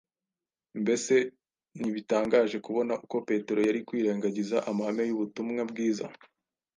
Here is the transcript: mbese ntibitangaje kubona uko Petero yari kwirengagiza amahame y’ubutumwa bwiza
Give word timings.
mbese 0.81 1.15
ntibitangaje 1.79 2.57
kubona 2.65 2.93
uko 3.05 3.17
Petero 3.27 3.59
yari 3.67 3.79
kwirengagiza 3.87 4.57
amahame 4.69 5.03
y’ubutumwa 5.05 5.61
bwiza 5.71 6.05